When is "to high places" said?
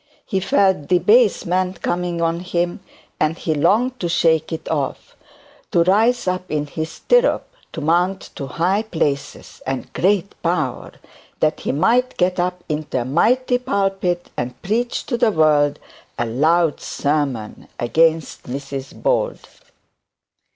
8.33-9.61